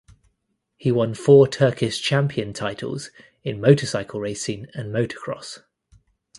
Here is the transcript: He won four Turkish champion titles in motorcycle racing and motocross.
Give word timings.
He 0.77 0.91
won 0.91 1.13
four 1.13 1.47
Turkish 1.47 2.01
champion 2.01 2.53
titles 2.53 3.11
in 3.43 3.61
motorcycle 3.61 4.19
racing 4.19 4.65
and 4.73 4.91
motocross. 4.91 5.61